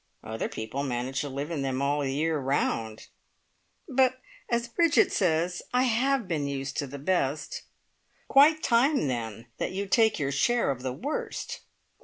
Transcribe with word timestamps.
"Other 0.23 0.49
people 0.49 0.81
manage 0.81 1.21
to 1.21 1.29
live 1.29 1.51
in 1.51 1.61
them 1.61 1.79
all 1.79 2.01
the 2.01 2.11
year 2.11 2.39
round!" 2.39 3.05
"But, 3.87 4.19
as 4.49 4.67
Bridget 4.67 5.13
says, 5.13 5.61
I 5.75 5.83
have 5.83 6.27
been 6.27 6.47
used 6.47 6.75
to 6.77 6.87
the 6.87 6.97
best." 6.97 7.61
"Quite 8.27 8.63
time, 8.63 9.07
then, 9.07 9.45
that 9.59 9.73
you 9.73 9.85
take 9.85 10.17
your 10.17 10.31
share 10.31 10.71
of 10.71 10.81
the 10.81 10.91
worst!" 10.91 11.59